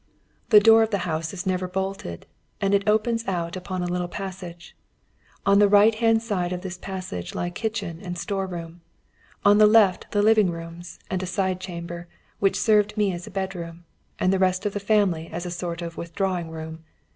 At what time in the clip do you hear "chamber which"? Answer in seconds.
11.59-12.59